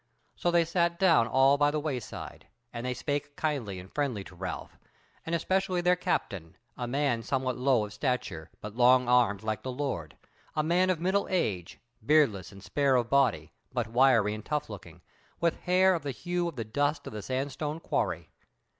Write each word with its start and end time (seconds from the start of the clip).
So 0.35 0.49
they 0.49 0.65
sat 0.65 0.97
down 0.97 1.27
all 1.27 1.59
by 1.59 1.69
the 1.69 1.79
wayside, 1.79 2.47
and 2.73 2.83
they 2.87 2.93
spake 2.95 3.35
kindly 3.35 3.77
and 3.79 3.93
friendly 3.93 4.23
to 4.23 4.35
Ralph, 4.35 4.79
and 5.27 5.35
especially 5.35 5.79
their 5.81 5.95
captain, 5.95 6.57
a 6.75 6.87
man 6.87 7.21
somewhat 7.21 7.55
low 7.59 7.85
of 7.85 7.93
stature, 7.93 8.49
but 8.61 8.75
long 8.75 9.07
armed 9.07 9.43
like 9.43 9.61
the 9.61 9.71
Lord, 9.71 10.17
a 10.55 10.63
man 10.63 10.89
of 10.89 10.99
middle 10.99 11.27
age, 11.29 11.77
beardless 12.03 12.51
and 12.51 12.63
spare 12.63 12.95
of 12.95 13.11
body, 13.11 13.51
but 13.71 13.89
wiry 13.89 14.33
and 14.33 14.43
tough 14.43 14.71
looking, 14.71 15.01
with 15.39 15.59
hair 15.65 15.93
of 15.93 16.01
the 16.01 16.09
hue 16.09 16.47
of 16.47 16.55
the 16.55 16.65
dust 16.65 17.05
of 17.05 17.13
the 17.13 17.21
sandstone 17.21 17.79
quarry. 17.79 18.31